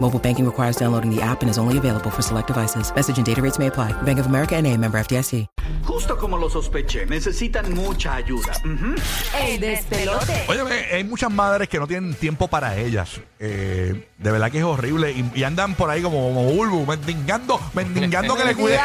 [0.00, 2.92] Mobile banking requires downloading the app and is only available for select devices.
[2.94, 3.92] Message and data rates may apply.
[4.04, 5.46] Bank of America and a member FDIC.
[5.84, 8.52] Justo como lo sospeché, necesitan mucha ayuda.
[8.64, 8.94] Ujú.
[9.40, 10.44] El despelote.
[10.48, 10.60] Oye,
[10.92, 13.20] hay muchas madres que no tienen tiempo para ellas.
[13.40, 15.10] Eh, de verdad que es horrible.
[15.12, 18.80] Y, y andan por ahí como, como bulbu, mendigando, mendigando que le cuiden.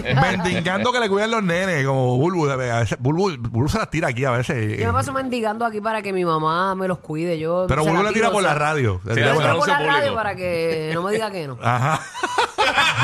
[0.20, 2.46] Mendigando, que le cuiden los nenes, como bulbu.
[2.46, 4.78] de veces- Bulbu, Bulbu se las tira aquí a veces.
[4.78, 7.38] Yo me paso mendigando aquí para que mi mamá me los cuide.
[7.38, 9.00] Yo Pero Bulbu le tira por o sea, la radio.
[9.06, 10.49] Sí, tira por la- la radio para que
[10.94, 11.58] no me diga que no.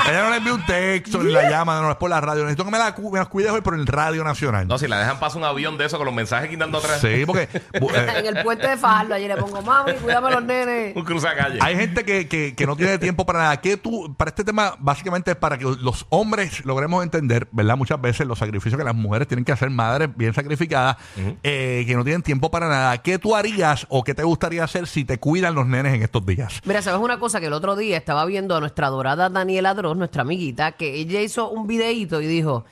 [0.08, 2.42] Ella no le envía un texto ni la llama, no es por la radio.
[2.42, 4.66] Necesito que me, la, cu- me las cuides hoy por el Radio Nacional.
[4.68, 7.00] No, si la dejan pasar un avión de eso con los mensajes quitando atrás.
[7.00, 10.44] Sí, porque bu- eh, en el puente de Fajardo, allí le pongo, mami, cuídame los
[10.44, 10.94] nenes.
[10.96, 11.58] Un cruzacalle.
[11.60, 13.60] Hay gente que, que, que no tiene tiempo para nada.
[13.60, 17.76] Que tú, para este tema, básicamente es para que los hombres logremos entender, ¿verdad?
[17.76, 20.96] Muchas veces los sacrificios que las mujeres tienen que hacer, madres bien sacrificadas,
[21.42, 22.98] eh, que no tienen tiempo para nada.
[22.98, 26.24] ¿Qué tú harías o qué te gustaría hacer si te cuidan los nenes en estos
[26.24, 26.60] días?
[26.64, 27.40] Mira, ¿sabes una cosa?
[27.40, 31.50] Que el otro día estaba viendo a nuestra adorada Daniela Nuestra amiguita, que ella hizo
[31.50, 32.64] un videíto y dijo,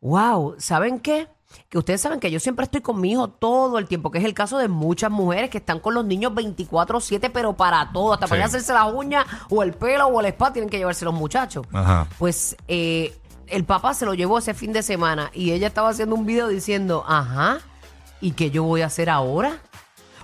[0.00, 1.28] wow, ¿saben qué?
[1.68, 4.24] Que ustedes saben que yo siempre estoy con mi hijo todo el tiempo, que es
[4.24, 8.28] el caso de muchas mujeres que están con los niños 24/7, pero para todo, hasta
[8.28, 8.46] para Sí.
[8.48, 11.66] hacerse las uñas o el pelo o el spa tienen que llevarse los muchachos.
[11.72, 12.06] Ajá.
[12.18, 13.16] Pues eh,
[13.48, 16.46] el papá se lo llevó ese fin de semana y ella estaba haciendo un video
[16.46, 17.58] diciendo, ajá,
[18.20, 19.60] ¿y qué yo voy a hacer ahora?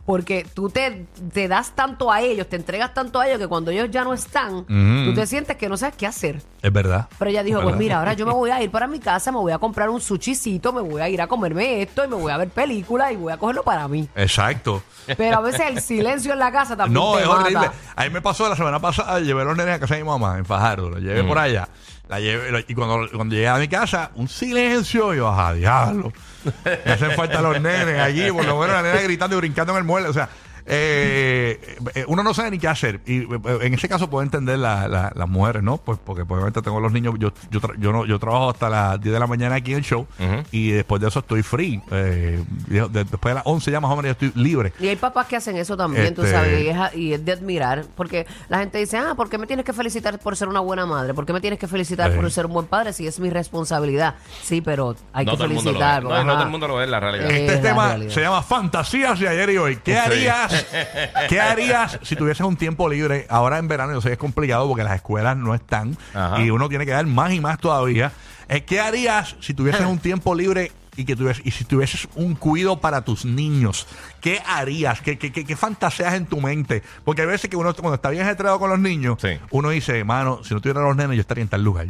[0.06, 3.72] Porque tú te, te das tanto a ellos, te entregas tanto a ellos que cuando
[3.72, 6.40] ellos ya no están, tú te sientes que no sabes qué hacer.
[6.62, 7.08] Es verdad.
[7.18, 9.38] Pero ella dijo, pues mira, ahora yo me voy a ir para mi casa, me
[9.38, 12.30] voy a comprar un sushicito, me voy a ir a comerme esto y me voy
[12.30, 14.08] a ver películas y voy a cogerlo para mí.
[14.14, 14.80] Exacto.
[15.16, 17.40] Pero a veces el silencio en la casa también No, te es mata.
[17.42, 17.70] horrible.
[17.96, 20.08] A mí me pasó la semana pasada, llevé a los nenes a casa de mi
[20.08, 21.68] mamá en Fajardo, los llevé por allá.
[22.08, 26.12] La llevé, y cuando, cuando llegué a mi casa, un silencio, y yo, ajá, diablo.
[26.64, 29.78] Me hacen falta los nenes allí, por lo menos la nena gritando y brincando en
[29.78, 30.08] el mueble.
[30.08, 30.28] O sea,
[30.68, 33.00] eh, eh, uno no sabe ni qué hacer.
[33.06, 33.28] Y eh,
[33.62, 35.78] en ese caso puedo entender la- la- las mujeres, ¿no?
[35.78, 38.68] Pues porque pues, obviamente tengo los niños, yo, yo, tra- yo, no, yo trabajo hasta
[38.68, 40.06] las 10 de la mañana aquí en el show
[40.50, 41.80] y después de eso estoy free.
[41.90, 44.72] Eh, de- de- después de las 11 ya más o menos ya estoy libre.
[44.80, 47.24] Y hay papás que hacen eso también, tú Este- sabes, y es, a- y es
[47.24, 50.48] de admirar, porque la gente dice, ah, ¿por qué me tienes que felicitar por ser
[50.48, 51.14] una buena madre?
[51.14, 52.16] ¿Por qué me tienes que felicitar Sí.
[52.18, 54.14] por ser un buen padre si es mi responsabilidad?
[54.42, 55.84] Sí, pero hay no que todo el mundo lo ve.
[55.84, 56.02] felicitar.
[56.26, 57.30] No, todo el mundo lo ve en la realidad.
[57.30, 58.10] Eh, Este es tema realidad.
[58.12, 59.76] se llama Fantasías de ayer y hoy.
[59.76, 59.98] ¿Qué Sí.
[59.98, 60.55] harías?
[61.28, 63.26] ¿Qué harías si tuvieses un tiempo libre?
[63.28, 66.40] Ahora en verano, yo sé que es complicado porque las escuelas no están Ajá.
[66.42, 68.12] y uno tiene que dar más y más todavía.
[68.48, 72.34] Eh, ¿Qué harías si tuvieses un tiempo libre y que tuvieses, y si tuvieses un
[72.36, 73.86] cuido para tus niños?
[74.20, 75.00] ¿Qué harías?
[75.00, 76.82] ¿Qué, qué, qué, qué fantaseas en tu mente?
[77.04, 79.38] Porque hay veces que uno cuando está bien ajetreado con los niños, Sí.
[79.50, 81.88] uno dice, mano, si no tuviera los nenes, yo estaría en tal lugar.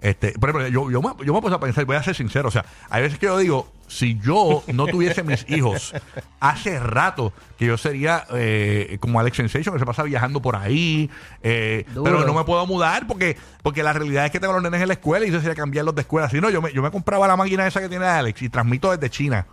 [0.00, 2.48] Este, por ejemplo, yo, yo, me, yo me puse a pensar, voy a ser sincero,
[2.48, 5.92] o sea, hay veces que yo digo, si yo no tuviese mis hijos,
[6.40, 11.10] hace rato que yo sería eh, como Alex Sensation, que se pasa viajando por ahí,
[11.42, 14.80] eh, pero no me puedo mudar porque porque la realidad es que tengo los nenes
[14.80, 16.30] en la escuela y yo sería cambiarlos de escuela.
[16.30, 18.90] Si no, yo me, yo me compraba la máquina esa que tiene Alex y transmito
[18.90, 19.46] desde China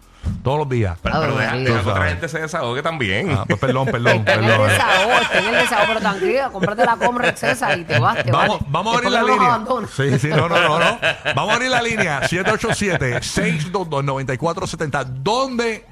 [0.44, 0.97] todos los días.
[1.02, 3.31] Pero, pero Ah, deja, deja que otra gente se desahogue también.
[3.31, 4.69] Ah, pues perdón, perdón, Está en el perdón.
[4.69, 8.31] desahogo, está en el desahogo, pero tranquila, cómprate la Comrex esa y te vas, te
[8.31, 8.72] Vamos, vas.
[8.72, 9.59] vamos a abrir Después la los línea.
[9.96, 11.00] Sí, sí, no, no, no, no.
[11.36, 15.06] Vamos a abrir la línea 787-622-9470.
[15.24, 15.86] ¿Dónde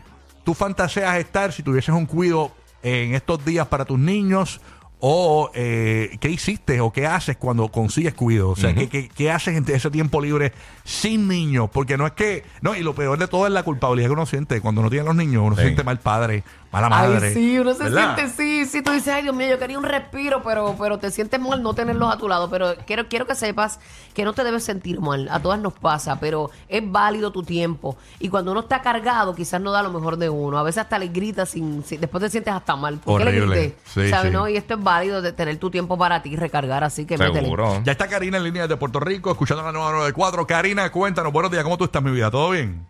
[0.43, 2.51] tú fantaseas estar si tuvieses un cuido
[2.81, 4.59] en estos días para tus niños?
[5.05, 8.51] O eh, qué hiciste o qué haces cuando consigues cuido.
[8.51, 10.53] O sea, ¿qué, qué, qué haces en ese tiempo libre
[10.85, 11.69] sin niños?
[11.73, 12.45] Porque no es que.
[12.61, 14.61] No, y lo peor de todo es la culpabilidad que uno siente.
[14.61, 17.27] Cuando no tiene los niños, uno se siente mal padre, mala madre.
[17.27, 18.15] Ay, sí, uno se ¿verdad?
[18.15, 21.11] siente, sí, sí, tú dices, ay, Dios mío, yo quería un respiro, pero, pero te
[21.11, 22.49] sientes mal no tenerlos a tu lado.
[22.49, 23.81] Pero quiero, quiero que sepas
[24.13, 27.97] que no te debes sentir mal, a todas nos pasa, pero es válido tu tiempo.
[28.19, 30.57] Y cuando uno está cargado, quizás no da lo mejor de uno.
[30.57, 32.99] A veces hasta le gritas, sin, sin- después te sientes hasta mal.
[32.99, 33.75] ¿Por qué le grité?
[33.83, 34.37] Sí, ¿Sabes, sí.
[34.37, 34.47] no?
[34.47, 37.41] Y esto es válido de tener tu tiempo para ti, recargar, así que métele.
[37.41, 37.81] Seguro.
[37.83, 40.45] Ya está Karina en línea de Puerto Rico, escuchando la nueva 94.
[40.47, 42.29] Karina, cuéntanos, buenos días, ¿cómo tú estás, mi vida?
[42.29, 42.85] ¿Todo bien?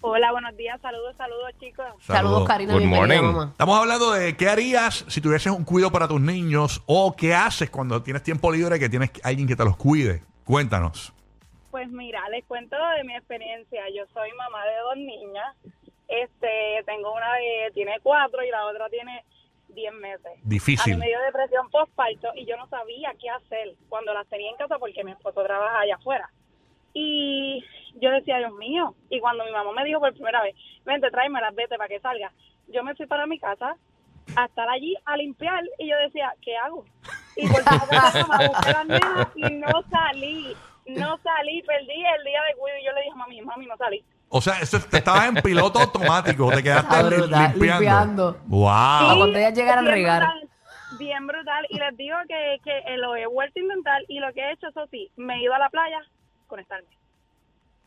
[0.00, 1.86] Hola, buenos días, saludos, saludos chicos.
[2.00, 2.72] Saludos, Karina.
[2.72, 3.20] Good morning.
[3.22, 3.48] mamá.
[3.52, 7.70] Estamos hablando de qué harías si tuvieses un cuido para tus niños o qué haces
[7.70, 10.22] cuando tienes tiempo libre que tienes alguien que te los cuide.
[10.44, 11.12] Cuéntanos.
[11.70, 13.82] Pues mira, les cuento de mi experiencia.
[13.96, 15.56] Yo soy mamá de dos niñas.
[16.08, 19.24] Este, tengo una que tiene cuatro y la otra tiene
[19.74, 20.26] diez meses.
[20.26, 20.94] A Difícil.
[20.94, 24.56] mí me dio depresión postparto y yo no sabía qué hacer cuando las tenía en
[24.56, 26.30] casa porque mi esposo trabaja allá afuera.
[26.94, 27.64] Y
[27.94, 28.94] yo decía, Dios mío.
[29.08, 30.54] Y cuando mi mamá me dijo por primera vez,
[30.84, 32.32] vente, tráemelas, vete para que salga.
[32.68, 33.76] Yo me fui para mi casa
[34.36, 36.84] a estar allí a limpiar y yo decía, ¿qué hago?
[37.36, 40.56] Y por favor, a las nenas y no salí.
[40.86, 43.76] No salí, perdí el día de cuido y yo le dije a mami, mami, no
[43.76, 44.04] salí.
[44.34, 47.60] O sea, eso, te estabas en piloto automático, te quedaste li- brutal, limpiando.
[47.76, 48.36] limpiando.
[48.46, 49.16] Wow.
[49.18, 50.22] Cuando ellas llegaran a bien regar.
[50.22, 50.48] brutal,
[50.98, 51.66] bien brutal.
[51.68, 54.52] Y les digo que, que eh, lo he vuelto a intentar y lo que he
[54.52, 55.98] hecho, eso sí, me he ido a la playa
[56.46, 56.88] conectarme.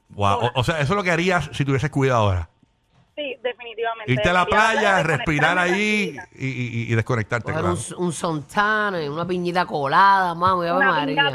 [0.09, 0.35] Wow.
[0.45, 2.49] O, o sea, eso es lo que harías si tuvieses cuidado ahora.
[3.15, 4.11] Sí, definitivamente.
[4.11, 6.45] Irte a la playa, de respirar conectarme allí tranquila.
[6.45, 7.77] y, y- y desconectarte, Coger claro.
[7.97, 8.13] un, un
[9.09, 11.27] una piñita colada, mami, Ave Una pinga María.
[11.29, 11.33] un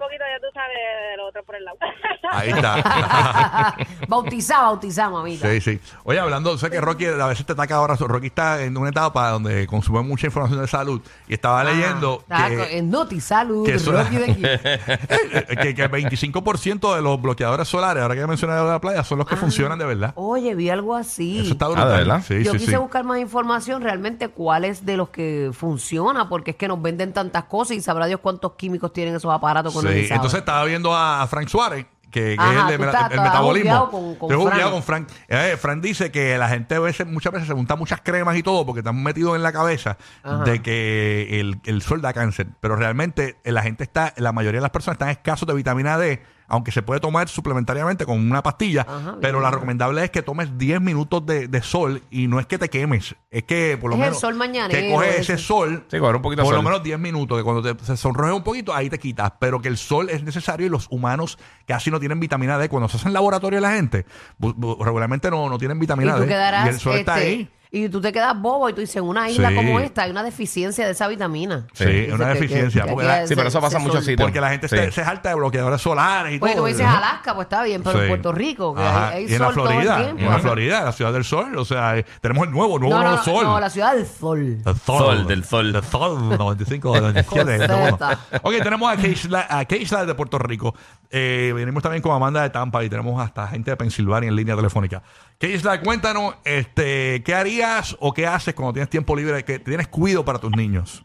[0.00, 0.76] poquito, ya tú sabes,
[1.12, 1.78] del otro por el lado.
[2.32, 3.76] Ahí está.
[4.08, 5.48] bautizá, bautizá, mamita.
[5.50, 5.80] Sí, sí.
[6.04, 7.94] Oye, hablando, sé que Rocky a veces te ataca ahora.
[7.96, 12.48] Rocky está en una etapa donde consume mucha información de salud y estaba leyendo Ah,
[12.48, 14.42] que, en Notisalud, que eso- Rocky de aquí.
[15.62, 19.18] que, que el 25% de los bloqueadores solares, ahora que mencioné de la playa, son
[19.18, 20.12] los que funcionan de verdad.
[20.16, 21.40] Oye, vi algo así.
[21.40, 21.90] Eso está Ah, ¿de brutal.
[21.98, 22.22] verdad?
[22.26, 22.76] Sí, Yo sí, quise sí.
[22.76, 27.12] buscar más información realmente cuál es de los que funciona, porque es que nos venden
[27.12, 30.94] tantas cosas y sabrá Dios cuántos químicos tienen esos aparatos con Sí, entonces estaba viendo
[30.96, 33.70] a, Frank Suárez, que, que Ajá, es el, de tú meta- estás- el metabolismo.
[33.70, 35.06] jugueado con- con Estoy jugueado Frank.
[35.06, 35.26] con Frank.
[35.28, 38.42] Eh, Frank dice que la gente a veces, muchas veces se junta muchas cremas y
[38.42, 40.42] todo porque están metidos en la cabeza Ajá.
[40.44, 42.48] de que el, el sol da cáncer.
[42.60, 45.98] Pero realmente eh, la gente está, la mayoría de las personas están escasos de vitamina
[45.98, 46.20] D,
[46.50, 48.82] aunque se puede tomar suplementariamente con una pastilla.
[48.82, 49.42] Ajá, pero bien.
[49.44, 52.68] la recomendable es que tomes 10 minutos de, de sol y no es que te
[52.68, 55.38] quemes, es que por lo Es el menos sol mañanero que coges ese.
[55.38, 56.64] sol Sí, coger un poquito de por lo sol.
[56.64, 59.32] menos 10 minutos, que cuando te, se sonroje un poquito, ahí te quitas.
[59.38, 62.68] Pero que el sol es necesario y los humanos casi no tienen vitamina D.
[62.68, 64.04] Cuando se hace en laboratorio la gente,
[64.38, 66.28] regularmente no, no tienen y vitamina tú D.
[66.28, 67.50] quedarás y el sol está este, ahí.
[67.72, 69.54] Y tú te quedas bobo y tú dices en una isla Sí.
[69.54, 72.82] como esta hay una deficiencia de esa vitamina Sí, es una que- que- deficiencia.
[72.82, 74.20] que porque, aquí la, es- Sí, pero eso pasa en muchos sitios.
[74.26, 74.76] porque la gente Sí.
[74.76, 76.62] se, se jalta de bloqueadores solares y Oye, todo.
[76.64, 76.84] tú dices.
[76.86, 78.02] Alaska, pues está bien, pero Sí.
[78.02, 80.16] en Puerto Rico, que Ajá, hay, hay y en la sol todo el Florida, tiempo.
[80.20, 80.42] y en la Ajá.
[80.42, 81.56] Florida, la ciudad del sol.
[81.58, 83.44] O sea, eh, tenemos el nuevo, nuevo, No, no, nuevo no, sol.
[83.44, 84.58] no, la ciudad del sol.
[84.66, 85.72] El Sol, del sol.
[85.72, 87.58] Del sol, 95, 97.
[87.68, 88.18] Coseta.
[88.42, 90.74] ok, tenemos a Keishla, a Keishla de Puerto Rico.
[91.10, 94.56] Eh, venimos también con Amanda de Tampa y tenemos hasta gente de Pensilvania en línea
[94.56, 95.02] telefónica.
[95.40, 100.22] Keishla, cuéntanos, este, ¿qué harías o qué haces cuando tienes tiempo libre, que tienes cuido
[100.22, 101.02] para tus niños?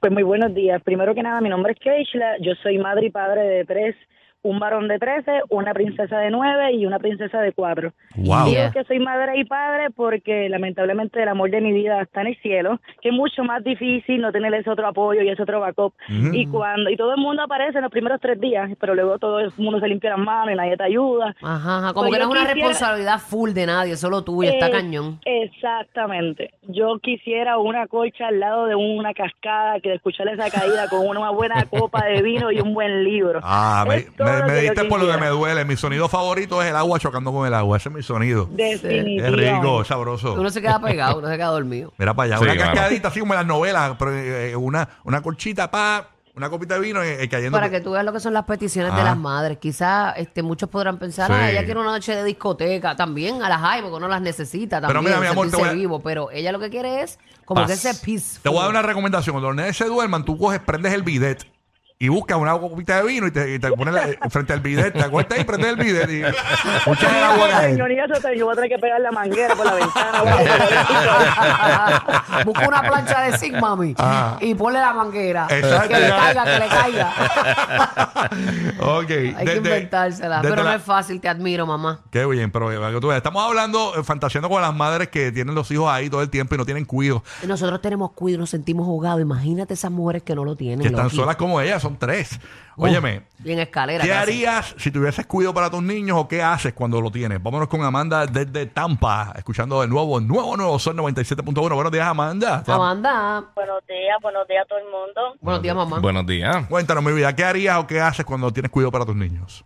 [0.00, 0.82] Pues muy buenos días.
[0.82, 2.36] Primero que nada, mi nombre es Keishla.
[2.42, 3.96] Yo soy madre y padre de tres,
[4.42, 7.92] un varón de 13, una princesa de 9 y una princesa de 4.
[8.16, 8.44] Wow.
[8.46, 8.70] Digo Yeah.
[8.72, 12.36] que soy madre y padre porque lamentablemente el amor de mi vida está en el
[12.42, 15.94] cielo, que es mucho más difícil no tener ese otro apoyo y ese otro backup.
[16.08, 19.40] Y cuando y todo el mundo aparece en los primeros tres días, pero luego todo
[19.40, 21.34] el mundo se limpia las manos y nadie te ayuda.
[21.42, 24.50] Ajá, ajá, como Pues que no es una quisiera- responsabilidad full de nadie, solo tuya,
[24.50, 25.20] está Eh, cañón.
[25.24, 26.50] Exactamente.
[26.68, 31.06] Yo quisiera una colcha al lado de una cascada que de escuchar esa caída con
[31.06, 33.40] una buena copa de vino y un buen libro.
[33.42, 34.02] Ah, me,
[34.46, 35.64] me, diste por lo que me duele.
[35.64, 37.76] Mi sonido favorito es el agua chocando con el agua.
[37.76, 38.48] Ese es mi sonido.
[38.56, 39.52] Es Definitivamente.
[39.52, 40.34] rico, es sabroso.
[40.34, 41.92] Uno se queda pegado, uno se queda dormido.
[41.98, 42.72] Mira para allá, Sí, una claro.
[42.74, 46.80] cascadita así como en las novelas, pero, eh, una, una colchita pa, una copita de
[46.80, 47.56] vino eh, eh, cayendo.
[47.58, 49.04] Para que tú veas lo que son las peticiones de Ah.
[49.04, 49.58] las madres.
[49.58, 51.34] Quizás este, muchos podrán pensar, Sí.
[51.36, 52.96] ah, ella quiere una noche de discoteca.
[52.96, 55.70] También a las hay, porque uno las necesita Pero también, mira, mi amor, te sentirse
[55.72, 56.00] voy a- vivo.
[56.02, 57.66] Pero ella lo que quiere es como Paz.
[57.68, 58.42] que ese peaceful.
[58.42, 59.34] Te voy a dar una recomendación.
[59.34, 61.44] Cuando los nenes se duerman, tú coges, prendes el bidet
[62.04, 64.58] y buscas una copita de vino y te, y te pones la- eh, frente al
[64.60, 64.92] bidet.
[64.92, 66.34] Te acuestas y prendes el bidet y el
[67.22, 67.76] agua te-
[68.36, 70.22] yo voy a tener que pegar la manguera por la ventana.
[72.44, 74.36] Busca una plancha de zinc, mami, Ah.
[74.40, 75.46] y ponle la manguera.
[75.48, 77.12] Exacto, Que le caiga, que le caiga.
[78.80, 79.10] ok.
[79.36, 80.36] Hay que inventársela.
[80.38, 82.00] desde Pero no la- es fácil, te admiro, mamá.
[82.10, 85.08] Qué bien, pero eh, para que tú veas, estamos hablando, eh, fantaseando con las madres
[85.08, 88.10] que tienen los hijos ahí todo el tiempo y no tienen cuido, Y Nosotros tenemos
[88.12, 89.20] cuidado, nos sentimos jugados.
[89.20, 90.80] Imagínate esas mujeres que no lo tienen.
[90.80, 91.16] que están Loki.
[91.16, 92.40] solas como ellas, son tres.
[92.76, 94.02] Uh, Óyeme, Y en escalera.
[94.02, 94.20] ¿Qué casi.
[94.20, 97.42] harías si tuvieses cuido para tus niños o qué haces cuando lo tienes?
[97.42, 101.74] Vámonos con Amanda desde Tampa, escuchando de nuevo, nuevo, nuevo Sol 97.1.
[101.74, 102.62] Buenos días, Amanda.
[102.66, 103.44] Amanda.
[103.54, 105.36] buenos días, buenos días a todo el mundo.
[105.40, 105.98] Buenos días, mamá.
[106.00, 106.66] Buenos días.
[106.68, 109.64] Cuéntanos, mi vida, ¿qué harías o qué haces cuando tienes cuidado para tus niños?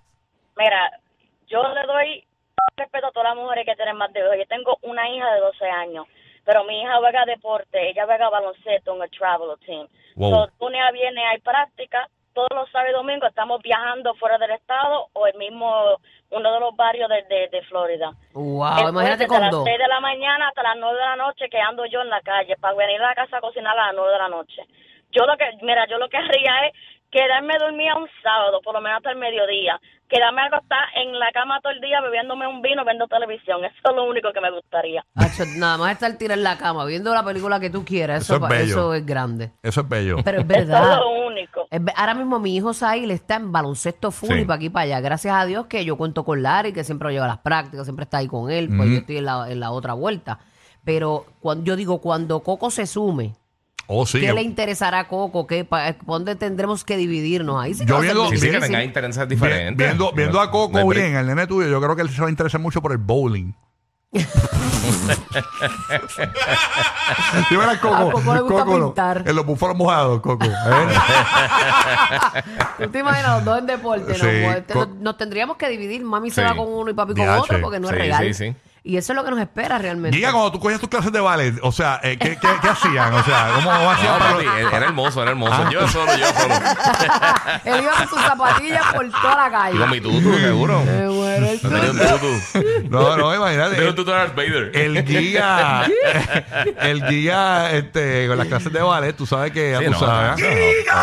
[0.56, 0.90] Mira,
[1.48, 2.26] yo le doy
[2.76, 4.34] respeto a todas las mujeres que tienen más de dos.
[4.36, 6.06] Yo tengo una hija de 12 años,
[6.44, 9.86] pero mi hija juega deporte, ella juega baloncesto en el travel team.
[10.16, 10.30] Wow.
[10.30, 14.50] So, lunes a viernes hay práctica, todos los sábados y domingos estamos viajando fuera del
[14.50, 15.96] estado o el mismo,
[16.30, 18.12] uno de los barrios de, de, de Florida.
[18.34, 19.64] Wow, Entonces, imagínate desde con las dos.
[19.64, 22.20] 6 de la mañana hasta las 9 de la noche que ando yo en la
[22.20, 24.62] calle para venir a la casa a cocinar a las 9 de la noche.
[25.12, 26.74] Yo lo que, mira, yo lo que haría es
[27.10, 31.60] quedarme dormida un sábado, por lo menos hasta el mediodía, quedarme acostada en la cama
[31.62, 33.64] todo el día bebiéndome un vino, viendo televisión.
[33.64, 35.04] Eso es lo único que me gustaría.
[35.58, 38.22] Nada más estar tirado en la cama viendo la película que tú quieras.
[38.22, 38.64] Eso Eso, es bello.
[38.72, 39.50] eso es grande.
[39.62, 40.16] Eso es bello.
[40.24, 40.98] Pero es Eso es verdad.
[41.00, 41.66] lo único.
[41.70, 44.40] Es Ahora mismo mi hijo Sail está en baloncesto full Sí.
[44.40, 45.00] y para aquí y para allá.
[45.00, 47.86] Gracias a Dios que yo cuento con Larry, que siempre lo lleva a las prácticas,
[47.86, 50.38] siempre está ahí con él, pues yo estoy en la, en la otra vuelta.
[50.84, 53.34] Pero cuando yo digo, cuando Coco se sume,
[53.88, 54.20] Oh, sí.
[54.20, 55.46] ¿qué le interesará a Coco?
[55.46, 57.62] ¿Qué, pa- ¿Dónde tendremos que dividirnos?
[57.62, 58.72] Ahí sí que Yo va a ser viendo- Sí, sí, que difícil.
[58.72, 59.86] tenga intereses vi- diferentes.
[59.86, 61.04] viendo, viendo a No Coco hay break.
[61.04, 62.98] bien, el nene tuyo, yo creo que él se va a interesar mucho por el
[62.98, 63.52] bowling.
[67.48, 67.94] Sí, verás, Coco.
[67.94, 68.86] A Coco le gusta Coco, no.
[68.86, 69.22] pintar.
[69.26, 70.44] En los búfalos mojados, Coco.
[70.44, 70.48] ¿eh?
[72.78, 74.14] ¿Tú te imaginas los dos en deporte?
[74.14, 74.52] Sí, ¿no?
[74.52, 76.02] Pues, te- co- nos tendríamos que dividir.
[76.04, 76.46] Mami se Sí.
[76.46, 77.40] va con uno y papi con Diache.
[77.40, 78.24] otro porque no es Sí, real.
[78.24, 78.54] sí, sí.
[78.88, 80.16] Y eso es lo que nos espera realmente.
[80.16, 83.12] Giga, cuando tú cogías tus clases de ballet, o sea, eh, ¿qué, qué, qué hacían?
[83.14, 85.52] O sea, ¿cómo hacían No, para papi, los- era hermoso, era hermoso.
[85.54, 85.68] Ah.
[85.72, 86.54] Yo solo, yo solo.
[87.64, 89.74] Él iba con sus zapatillas por toda la calle.
[89.76, 90.82] Y con mi tutu, seguro.
[90.84, 92.88] Me muero el No tenía un tutu.
[92.88, 93.74] No, no, imagínate.
[93.74, 94.70] Tenía un tutu de Darth Vader.
[94.74, 95.82] El guía,
[96.80, 99.98] el guía, este, con las clases de ballet, tú sabes que ya Sí, tú no,
[99.98, 100.38] sabes.
[100.40, 101.02] no, no.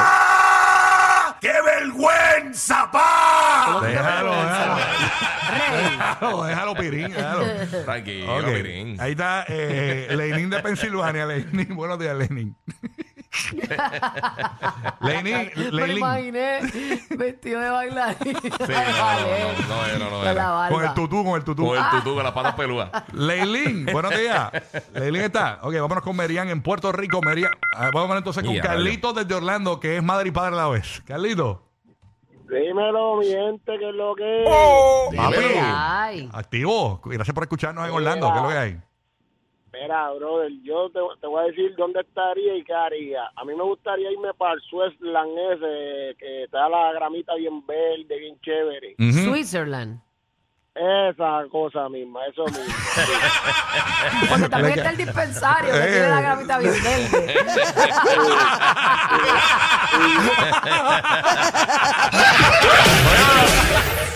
[6.23, 7.45] Déjalo, déjalo, Pirín, déjalo.
[7.85, 9.01] Tranquilo, Ok, Pirín.
[9.01, 11.25] Ahí está eh, Lenin de Pensilvania.
[11.25, 12.55] Lenin, buenos días, Lenin.
[15.01, 15.97] Lenin, Me lo Lenin.
[15.97, 16.59] imaginé
[17.17, 18.37] vestido de bailarín.
[18.41, 18.57] Sí, no,
[19.67, 20.69] no, no, no, no, no, Con la era.
[20.69, 21.65] Con el tutú, con el tutú.
[21.67, 22.89] Con el tutú, con las patas peludas.
[23.13, 24.51] Leilín, buenos días.
[24.93, 25.59] Leilín está.
[25.63, 27.21] Ok, vámonos con Merian en Puerto Rico.
[27.21, 27.51] Merian.
[27.75, 30.67] Ah, Vamos entonces con Ya, Carlito desde Orlando, que es madre y padre a la
[30.69, 31.01] vez.
[31.05, 31.69] Carlito.
[32.49, 34.49] Dímelo, mi gente, que es lo que es.
[35.15, 35.35] Papi.
[35.57, 36.29] Ay.
[36.33, 37.01] Activo.
[37.05, 38.31] Gracias por escucharnos en Orlando.
[38.31, 38.77] ¿Qué es lo que hay?
[39.73, 43.23] Mira, brother, yo te, te voy a decir dónde estaría y qué haría.
[43.35, 48.19] A mí me gustaría irme para el Switzerland ese, que está la gramita bien verde,
[48.19, 48.95] bien chévere.
[48.99, 49.31] Ujú.
[49.31, 49.99] Switzerland.
[50.75, 52.63] Esa cosa misma, eso mismo.
[54.29, 57.35] Porque también está el dispensario que tiene la gramita bien verde.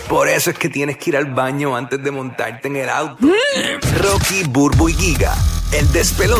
[0.08, 3.24] Por eso es que tienes que ir al baño antes de montarte en el auto.
[3.98, 5.36] Rocky, Burbu y Giga,
[5.72, 6.34] el despelote.